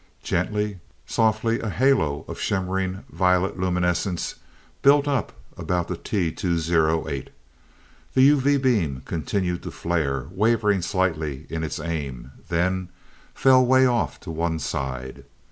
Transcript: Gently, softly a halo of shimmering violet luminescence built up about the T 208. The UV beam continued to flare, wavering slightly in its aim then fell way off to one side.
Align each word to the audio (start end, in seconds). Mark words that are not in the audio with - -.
Gently, 0.23 0.79
softly 1.05 1.59
a 1.59 1.69
halo 1.69 2.25
of 2.27 2.39
shimmering 2.39 3.03
violet 3.11 3.59
luminescence 3.59 4.33
built 4.81 5.07
up 5.07 5.31
about 5.55 5.89
the 5.89 5.95
T 5.95 6.31
208. 6.31 7.29
The 8.15 8.31
UV 8.31 8.59
beam 8.59 9.03
continued 9.05 9.61
to 9.61 9.69
flare, 9.69 10.25
wavering 10.31 10.81
slightly 10.81 11.45
in 11.51 11.63
its 11.63 11.79
aim 11.79 12.31
then 12.49 12.89
fell 13.35 13.63
way 13.63 13.85
off 13.85 14.19
to 14.21 14.31
one 14.31 14.57
side. 14.57 15.23